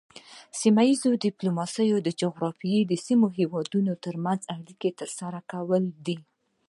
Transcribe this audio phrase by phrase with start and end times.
[0.59, 6.17] سیمه ایز ډیپلوماسي د جغرافیایي سیمې هیوادونو ترمنځ اړیکې ترسره کول دي